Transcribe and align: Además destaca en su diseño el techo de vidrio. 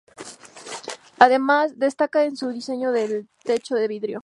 Además 1.19 1.77
destaca 1.77 2.23
en 2.23 2.35
su 2.35 2.49
diseño 2.49 2.91
el 2.95 3.29
techo 3.43 3.75
de 3.75 3.87
vidrio. 3.87 4.19